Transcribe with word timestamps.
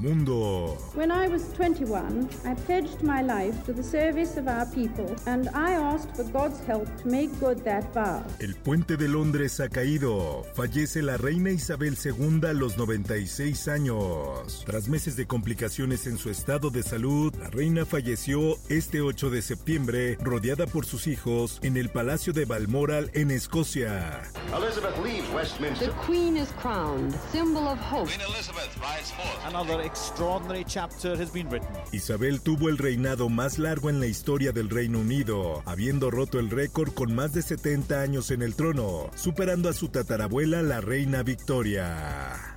Mundo. 0.00 0.76
When 0.94 1.10
I 1.10 1.28
was 1.28 1.52
21, 1.52 2.28
I 2.44 2.54
pledged 2.66 3.02
my 3.02 3.22
life 3.22 3.64
to 3.66 3.72
the 3.72 3.82
service 3.82 4.36
of 4.36 4.48
our 4.48 4.66
people 4.66 5.14
and 5.26 5.48
I 5.54 5.72
asked 5.72 6.16
for 6.16 6.24
God's 6.24 6.60
help 6.66 6.88
to 7.02 7.08
make 7.08 7.30
good 7.38 7.62
that 7.64 7.84
vow. 7.92 8.24
El 8.38 8.54
puente 8.54 8.96
de 8.96 9.08
Londres 9.08 9.60
ha 9.60 9.68
caído. 9.68 10.44
Fallece 10.54 11.02
la 11.02 11.16
reina 11.16 11.50
Isabel 11.50 11.96
II 12.02 12.40
a 12.48 12.52
los 12.52 12.78
96 12.78 13.68
años. 13.68 14.64
Tras 14.66 14.88
meses 14.88 15.16
de 15.16 15.26
complicaciones 15.26 16.06
en 16.06 16.18
su 16.18 16.30
estado 16.30 16.70
de 16.70 16.82
salud, 16.82 17.34
la 17.36 17.50
reina 17.50 17.84
falleció 17.84 18.56
este 18.68 19.00
8 19.00 19.30
de 19.30 19.42
septiembre, 19.42 20.18
rodeada 20.20 20.66
por 20.66 20.86
sus 20.86 21.06
hijos, 21.06 21.58
en 21.62 21.76
el 21.76 21.90
Palacio 21.90 22.32
de 22.32 22.44
Balmoral, 22.44 23.10
en 23.14 23.30
Escocia. 23.30 24.22
Elizabeth 24.56 24.96
leaves 25.04 25.28
Westminster. 25.34 25.88
The 25.88 26.06
Queen 26.06 26.36
is 26.36 26.50
crowned, 26.60 27.14
symbol 27.32 27.66
of 27.68 27.78
hope. 27.78 28.08
Queen 28.08 28.20
Elizabeth 28.20 28.70
rides 28.80 29.10
forth. 29.12 29.46
Another 29.46 29.80
extraordinary 29.90 30.64
chapter 30.64 31.16
has 31.16 31.32
been 31.32 31.48
written. 31.48 31.68
Isabel 31.92 32.40
tuvo 32.40 32.68
el 32.68 32.78
reinado 32.78 33.28
más 33.28 33.58
largo 33.58 33.90
en 33.90 34.00
la 34.00 34.06
historia 34.06 34.52
del 34.52 34.70
Reino 34.70 35.00
Unido, 35.00 35.62
habiendo 35.66 36.10
roto 36.10 36.38
el 36.38 36.50
récord 36.50 36.92
con 36.92 37.14
más 37.14 37.32
de 37.32 37.42
70 37.42 38.00
años 38.00 38.30
en 38.30 38.42
el 38.42 38.54
trono, 38.54 39.10
superando 39.14 39.68
a 39.68 39.72
su 39.72 39.88
tatarabuela, 39.88 40.62
la 40.62 40.80
reina 40.80 41.22
Victoria. 41.22 42.54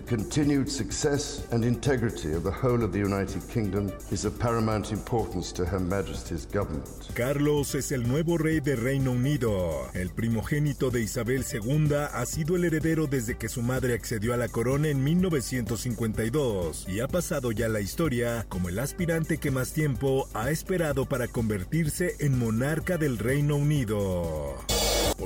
The 0.00 0.16
continued 0.16 0.70
success 0.70 1.46
and 1.52 1.62
integrity 1.62 2.32
of 2.32 2.42
the 2.42 2.50
whole 2.50 2.82
of 2.82 2.90
the 2.90 2.98
United 2.98 3.42
Kingdom 3.52 3.92
is 4.10 4.24
of 4.24 4.38
paramount 4.38 4.92
importance 4.92 5.52
to 5.52 5.66
Her 5.66 5.78
Majesty's 5.78 6.46
government. 6.46 6.86
Carlos 7.14 7.74
es 7.74 7.92
el 7.92 8.08
nuevo 8.08 8.38
rey 8.38 8.60
de 8.60 8.76
Reino 8.76 9.10
Unido. 9.12 9.90
El 9.92 10.08
primogénito 10.08 10.90
de 10.90 11.02
Isabel 11.02 11.44
II 11.44 11.94
ha 12.14 12.24
sido 12.24 12.56
el 12.56 12.64
heredero 12.64 13.08
desde 13.08 13.36
que 13.36 13.50
su 13.50 13.60
madre 13.60 13.92
accedió 13.92 14.32
a 14.32 14.38
la 14.38 14.48
corona 14.48 14.88
en 14.88 15.04
1952 15.04 16.86
y 16.88 17.00
ha 17.00 17.08
pasado 17.08 17.52
ya 17.52 17.68
la 17.68 17.80
historia 17.80 18.46
como 18.48 18.70
el 18.70 18.78
aspirante 18.78 19.36
que 19.36 19.50
más 19.50 19.74
tiempo 19.74 20.28
ha 20.32 20.50
esperado 20.50 21.04
para 21.04 21.28
convertirse 21.28 22.16
en 22.20 22.38
monarca 22.38 22.96
del 22.96 23.18
Reino 23.18 23.56
Unido. 23.56 24.56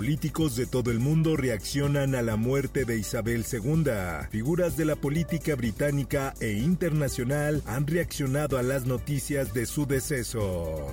Políticos 0.04 0.54
de 0.54 0.66
todo 0.66 0.90
el 0.90 0.98
mundo 0.98 1.34
reaccionan 1.34 2.14
a 2.14 2.20
la 2.20 2.36
muerte 2.36 2.84
de 2.84 2.98
Isabel 2.98 3.42
II. 3.50 3.84
Figuras 4.28 4.76
de 4.76 4.84
la 4.84 4.96
política 4.96 5.54
británica 5.54 6.34
e 6.40 6.52
internacional 6.52 7.62
han 7.64 7.86
reaccionado 7.86 8.58
a 8.58 8.62
las 8.62 8.84
noticias 8.84 9.54
de 9.54 9.64
su 9.64 9.86
deceso. 9.86 10.86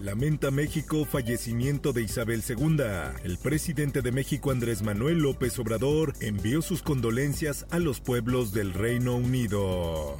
Lamenta 0.00 0.50
México 0.50 1.04
fallecimiento 1.04 1.92
de 1.92 2.00
Isabel 2.00 2.42
II. 2.48 2.78
El 3.24 3.36
presidente 3.36 4.00
de 4.00 4.10
México 4.10 4.50
Andrés 4.50 4.80
Manuel 4.80 5.18
López 5.18 5.58
Obrador 5.58 6.14
envió 6.20 6.62
sus 6.62 6.80
condolencias 6.80 7.66
a 7.68 7.78
los 7.78 8.00
pueblos 8.00 8.54
del 8.54 8.72
Reino 8.72 9.16
Unido. 9.16 10.16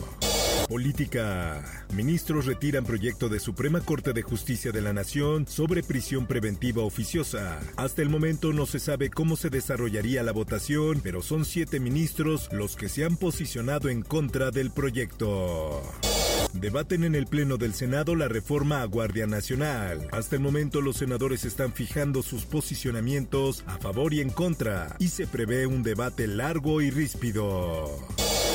Política. 0.71 1.65
Ministros 1.93 2.47
retiran 2.47 2.85
proyecto 2.85 3.29
de 3.29 3.41
Suprema 3.41 3.81
Corte 3.81 4.13
de 4.13 4.23
Justicia 4.23 4.71
de 4.71 4.81
la 4.81 4.93
Nación 4.93 5.49
sobre 5.49 5.83
prisión 5.83 6.29
preventiva 6.29 6.85
oficiosa. 6.85 7.59
Hasta 7.77 8.03
el 8.03 8.09
momento 8.09 8.53
no 8.53 8.67
se 8.67 8.79
sabe 8.79 9.11
cómo 9.11 9.35
se 9.35 9.51
desarrollaría 9.51 10.23
la 10.23 10.31
votación, 10.31 11.01
pero 11.03 11.23
son 11.23 11.45
siete 11.45 11.81
ministros 11.81 12.49
los 12.53 12.77
que 12.77 12.89
se 12.89 13.05
han 13.05 13.17
posicionado 13.17 13.89
en 13.89 14.03
contra 14.03 14.53
del 14.53 14.71
proyecto. 14.71 15.83
Debaten 16.53 17.03
en 17.03 17.17
el 17.17 17.27
Pleno 17.27 17.57
del 17.57 17.75
Senado 17.75 18.15
la 18.15 18.29
reforma 18.29 18.83
a 18.83 18.85
Guardia 18.85 19.27
Nacional. 19.27 20.07
Hasta 20.13 20.37
el 20.37 20.43
momento 20.43 20.81
los 20.81 20.99
senadores 20.99 21.45
están 21.45 21.73
fijando 21.73 22.23
sus 22.23 22.45
posicionamientos 22.45 23.65
a 23.67 23.77
favor 23.79 24.15
y 24.15 24.21
en 24.21 24.31
contra, 24.31 24.95
y 25.01 25.09
se 25.09 25.27
prevé 25.27 25.67
un 25.67 25.83
debate 25.83 26.29
largo 26.29 26.81
y 26.81 26.91
ríspido. 26.93 27.99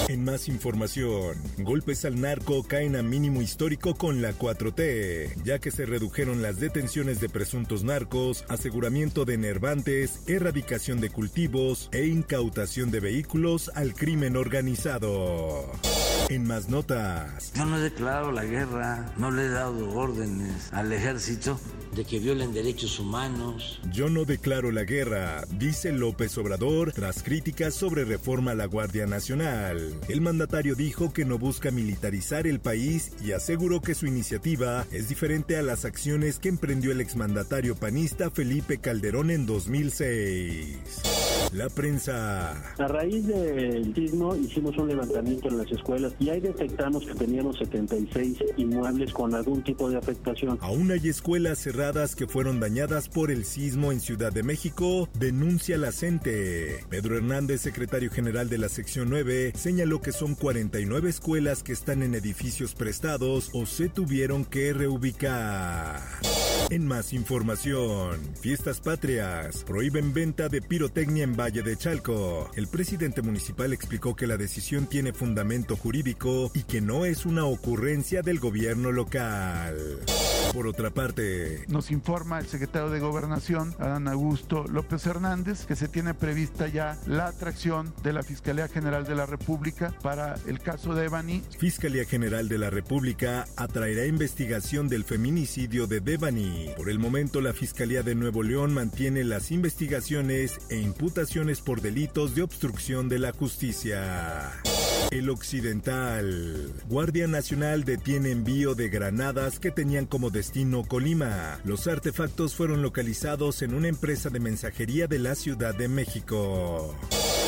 En 0.08 0.24
más 0.24 0.48
información, 0.48 1.36
golpes 1.58 2.06
al 2.06 2.22
narco 2.22 2.64
caen 2.64 2.96
a 2.96 3.02
mínimo 3.02 3.42
histórico 3.42 3.96
con 3.96 4.22
la 4.22 4.34
4T, 4.34 5.44
ya 5.44 5.60
que 5.60 5.72
se 5.72 5.86
redujeron 5.86 6.42
las 6.42 6.60
detenciones 6.60 7.20
de 7.20 7.30
presuntos 7.30 7.84
narcos, 7.84 8.46
aseguramiento 8.48 9.26
de 9.26 9.38
nervantes, 9.38 10.22
erradicación 10.28 11.02
de 11.02 11.10
cultivos 11.10 11.90
e 11.92 12.06
incautación 12.06 12.92
de 12.92 13.00
vehículos 13.00 13.72
al 13.74 13.94
crimen 13.94 14.38
organizado. 14.38 15.72
En 16.30 16.48
más 16.48 16.70
notas. 16.70 17.54
Yo 17.54 17.66
no 17.66 17.78
he 17.78 17.82
declarado 17.82 18.32
la 18.32 18.46
guerra, 18.46 19.14
no 19.18 19.30
le 19.30 19.46
he 19.46 19.50
dado 19.50 19.92
órdenes 19.92 20.74
al 20.74 20.92
ejército 20.92 21.60
de 21.96 22.04
que 22.04 22.20
violen 22.20 22.52
derechos 22.52 23.00
humanos. 23.00 23.80
Yo 23.92 24.10
no 24.10 24.26
declaro 24.26 24.72
la 24.72 24.84
guerra, 24.84 25.44
dice 25.52 25.92
López 25.92 26.38
Obrador 26.38 26.92
tras 26.94 27.22
críticas 27.22 27.76
sobre 27.76 28.06
reforma 28.06 28.52
a 28.52 28.56
la 28.56 28.66
Guardia 28.66 29.06
Nacional. 29.06 29.94
El 30.10 30.22
mandatario 30.22 30.76
dijo 30.76 31.14
que 31.14 31.26
no 31.26 31.38
busca 31.38 31.70
militarizar 31.70 32.48
el 32.48 32.60
país 32.60 33.12
y 33.24 33.32
aseguró 33.32 33.82
que 33.82 33.94
su 33.94 34.08
iniciativa 34.08 34.86
es 34.92 35.08
diferente 35.10 35.58
a 35.58 35.62
las 35.62 35.86
acciones 35.86 36.40
que 36.40 36.50
emprendió 36.50 36.92
el 36.92 37.02
exmandatario 37.02 37.76
panista 37.76 38.32
Felipe 38.32 38.80
Calderón 38.80 39.30
en 39.30 39.46
2006. 39.46 41.25
La 41.54 41.70
prensa. 41.70 42.52
A 42.78 42.88
raíz 42.88 43.26
del 43.28 43.94
sismo 43.96 44.36
hicimos 44.36 44.78
un 44.78 44.90
levantamiento 44.90 45.48
en 45.48 45.58
las 45.58 45.72
escuelas 45.72 46.14
y 46.20 46.30
ahí 46.30 46.42
detectamos 46.42 47.06
que 47.06 47.14
teníamos 47.14 47.58
76 47.58 48.38
inmuebles 48.58 49.14
con 49.14 49.34
algún 49.34 49.64
tipo 49.64 49.90
de 49.90 49.98
afectación. 49.98 50.58
Aún 50.62 50.92
hay 50.92 51.08
escuelas 51.08 51.60
cerradas 51.60 52.16
que 52.16 52.28
fueron 52.28 52.60
dañadas 52.60 53.08
por 53.08 53.32
el 53.32 53.46
sismo 53.46 53.92
en 53.92 54.02
Ciudad 54.02 54.34
de 54.34 54.44
México, 54.44 55.08
denuncia 55.18 55.78
la 55.78 55.92
CENTE. 55.92 56.84
Pedro 56.90 57.18
Hernández, 57.18 57.62
secretario 57.62 58.12
general 58.12 58.50
de 58.50 58.58
la 58.58 58.70
sección 58.70 59.10
9, 59.10 59.54
señaló 59.56 60.02
que 60.02 60.12
son 60.12 60.36
49 60.36 61.10
escuelas 61.10 61.64
que 61.64 61.72
están 61.72 62.04
en 62.04 62.16
edificios 62.16 62.76
prestados 62.76 63.50
o 63.54 63.66
se 63.66 63.88
tuvieron 63.88 64.46
que 64.46 64.74
reubicar. 64.74 66.02
En 66.72 66.88
más 66.88 67.14
información, 67.14 68.20
fiestas 68.42 68.80
patrias 68.80 69.64
prohíben 69.66 70.14
venta 70.14 70.50
de 70.50 70.62
pirotecnia 70.62 71.24
en 71.24 71.36
Valle 71.36 71.62
de 71.62 71.78
Chalco. 71.78 72.50
El 72.56 72.68
presidente 72.68 73.22
municipal 73.22 73.72
explicó 73.72 74.16
que 74.16 74.26
la 74.26 74.36
decisión 74.36 74.88
tiene 74.88 75.14
fundamento 75.14 75.76
jurídico 75.76 76.52
y 76.56 76.64
que 76.64 76.82
no 76.82 77.06
es 77.06 77.26
una 77.26 77.46
ocurrencia 77.46 78.24
del 78.24 78.40
gobierno 78.40 78.92
local. 78.92 80.00
Por 80.54 80.68
otra 80.68 80.90
parte, 80.90 81.66
nos 81.68 81.92
informa 81.92 82.40
el 82.40 82.48
secretario 82.48 82.90
de 82.90 83.00
Gobernación, 83.00 83.76
Adán 83.80 84.08
Augusto 84.08 84.66
López 84.68 85.06
Hernández, 85.06 85.66
que 85.66 85.76
se 85.76 85.88
tiene 85.88 86.14
prevista 86.14 86.68
ya 86.68 86.98
la 87.06 87.28
atracción 87.28 87.94
de 88.04 88.14
la 88.14 88.24
Fiscalía 88.24 88.68
General 88.68 89.06
de 89.06 89.16
la 89.16 89.26
República 89.26 89.94
para 90.02 90.36
el 90.48 90.60
caso 90.60 90.94
de 90.94 91.04
Devani. 91.04 91.44
Fiscalía 91.58 92.06
General 92.06 92.48
de 92.48 92.58
la 92.58 92.70
República 92.70 93.46
atraerá 93.58 94.06
investigación 94.06 94.88
del 94.88 95.04
feminicidio 95.04 95.88
de 95.88 96.00
Devani. 96.00 96.70
Por 96.78 96.90
el 96.90 97.00
momento, 97.00 97.42
la 97.42 97.54
Fiscalía 97.54 98.04
de 98.04 98.16
Nuevo 98.16 98.44
León 98.44 98.74
mantiene 98.74 99.24
las 99.24 99.52
investigaciones 99.52 100.58
e 100.70 100.78
imputaciones 100.78 101.62
por 101.62 101.82
delitos 101.82 102.36
de 102.36 102.44
obstrucción 102.44 103.10
de 103.10 103.20
la 103.20 103.32
justicia. 103.34 104.52
El 105.12 105.30
Occidental. 105.30 106.72
Guardia 106.88 107.28
Nacional 107.28 107.84
detiene 107.84 108.32
envío 108.32 108.76
de 108.76 108.90
granadas 108.90 109.60
que 109.60 109.72
tenían 109.72 110.06
como 110.06 110.30
destino 110.30 110.84
Colima. 110.84 111.60
Los 111.64 111.88
artefactos 111.88 112.56
fueron 112.56 112.82
localizados 112.82 113.62
en 113.62 113.74
una 113.74 113.88
empresa 113.88 114.30
de 114.30 114.40
mensajería 114.40 115.08
de 115.08 115.20
la 115.20 115.36
Ciudad 115.36 115.76
de 115.76 115.88
México. 115.88 116.96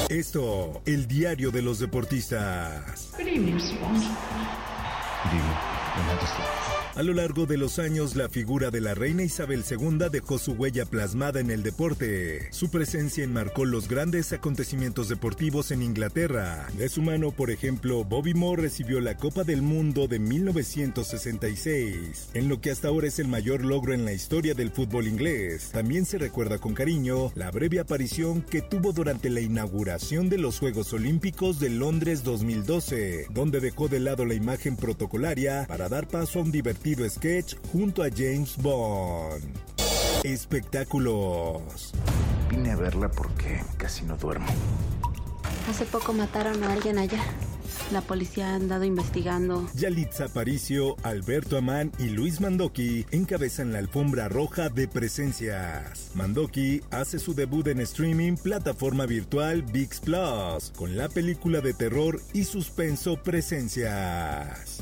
Esto, 0.10 0.82
el 0.86 1.08
diario 1.08 1.52
de 1.52 1.62
los 1.62 1.80
deportistas. 1.80 3.12
A 6.98 7.04
lo 7.04 7.14
largo 7.14 7.46
de 7.46 7.58
los 7.58 7.78
años, 7.78 8.16
la 8.16 8.28
figura 8.28 8.72
de 8.72 8.82
la 8.82 8.96
reina 8.96 9.22
Isabel 9.22 9.64
II 9.70 10.08
dejó 10.12 10.40
su 10.40 10.54
huella 10.54 10.84
plasmada 10.84 11.40
en 11.40 11.52
el 11.52 11.62
deporte. 11.62 12.52
Su 12.52 12.72
presencia 12.72 13.24
enmarcó 13.24 13.66
los 13.66 13.88
grandes 13.88 14.34
acontecimientos 14.34 15.08
deportivos 15.08 15.70
en 15.70 15.84
Inglaterra. 15.84 16.66
De 16.76 16.90
su 16.90 17.04
mano, 17.04 17.30
por 17.30 17.52
ejemplo, 17.52 18.04
Bobby 18.04 18.34
Moore 18.34 18.64
recibió 18.64 19.00
la 19.00 19.16
Copa 19.16 19.44
del 19.44 19.62
Mundo 19.62 20.08
de 20.08 20.18
1966, 20.18 22.30
en 22.34 22.50
lo 22.50 22.62
que 22.62 22.72
hasta 22.72 22.88
ahora 22.88 23.06
es 23.06 23.20
el 23.20 23.28
mayor 23.28 23.64
logro 23.64 23.94
en 23.94 24.04
la 24.04 24.14
historia 24.14 24.56
del 24.56 24.72
fútbol 24.72 25.08
inglés. 25.08 25.70
También 25.72 26.04
se 26.04 26.18
recuerda 26.18 26.58
con 26.58 26.74
cariño 26.74 27.32
la 27.36 27.52
breve 27.52 27.80
aparición 27.80 28.42
que 28.42 28.64
tuvo 28.64 28.92
durante 28.92 29.30
la 29.30 29.42
inauguración 29.42 30.30
de 30.30 30.40
los 30.40 30.58
Juegos 30.58 30.92
Olímpicos 30.94 31.60
de 31.60 31.70
Londres 31.70 32.24
2012, 32.24 33.28
donde 33.30 33.60
dejó 33.60 33.88
de 33.88 34.00
lado 34.00 34.26
la 34.26 34.34
imagen 34.34 34.76
protocolaria 34.76 35.66
para 35.68 35.90
dar 35.90 36.08
paso 36.08 36.40
a 36.40 36.42
un 36.42 36.52
divertido 36.52 36.87
sketch 36.96 37.56
junto 37.72 38.02
a 38.04 38.10
James 38.10 38.56
Bond. 38.58 39.44
Espectáculos. 40.24 41.92
Vine 42.50 42.72
a 42.72 42.76
verla 42.76 43.10
porque 43.10 43.62
casi 43.78 44.04
no 44.06 44.18
duermo. 44.18 44.48
Hace 45.70 45.86
poco 45.86 46.14
mataron 46.14 46.64
a 46.64 46.74
alguien 46.74 46.98
allá. 46.98 47.24
La 47.92 48.02
policía 48.02 48.50
ha 48.50 48.56
andado 48.56 48.84
investigando. 48.84 49.66
Yalitza 49.74 50.26
Aparicio, 50.26 50.98
Alberto 51.04 51.58
Amán 51.58 51.92
y 52.00 52.10
Luis 52.10 52.42
Mandoki 52.42 53.06
encabezan 53.12 53.72
la 53.72 53.80
alfombra 53.80 54.28
roja 54.28 54.70
de 54.70 54.88
presencias. 54.88 56.12
Mandoki 56.14 56.82
hace 56.92 57.20
su 57.20 57.34
debut 57.34 57.68
en 57.68 57.80
streaming 57.80 58.36
plataforma 58.36 59.06
virtual 59.06 59.62
VIX 59.62 60.00
Plus 60.02 60.74
con 60.76 60.98
la 60.98 61.08
película 61.08 61.62
de 61.62 61.74
terror 61.74 62.22
y 62.34 62.44
suspenso 62.44 63.22
Presencias. 63.24 64.82